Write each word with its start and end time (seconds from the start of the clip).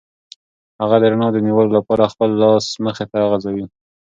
هغه 0.81 0.95
د 0.99 1.03
رڼا 1.11 1.27
د 1.33 1.37
نیولو 1.45 1.75
لپاره 1.77 2.11
خپل 2.13 2.29
لاس 2.41 2.65
مخې 2.85 3.05
ته 3.11 3.17
غځوي. 3.31 3.65